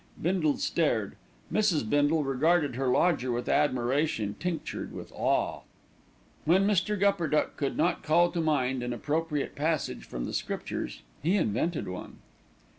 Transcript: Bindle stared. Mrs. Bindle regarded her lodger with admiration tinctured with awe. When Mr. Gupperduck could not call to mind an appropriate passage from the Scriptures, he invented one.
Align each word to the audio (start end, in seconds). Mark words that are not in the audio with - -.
Bindle 0.19 0.57
stared. 0.57 1.15
Mrs. 1.53 1.87
Bindle 1.87 2.23
regarded 2.23 2.73
her 2.75 2.87
lodger 2.87 3.31
with 3.31 3.47
admiration 3.47 4.35
tinctured 4.39 4.91
with 4.93 5.11
awe. 5.11 5.61
When 6.43 6.65
Mr. 6.65 6.99
Gupperduck 6.99 7.55
could 7.55 7.77
not 7.77 8.01
call 8.01 8.31
to 8.31 8.41
mind 8.41 8.81
an 8.81 8.93
appropriate 8.93 9.53
passage 9.53 10.05
from 10.05 10.25
the 10.25 10.33
Scriptures, 10.33 11.03
he 11.21 11.35
invented 11.37 11.87
one. 11.87 12.17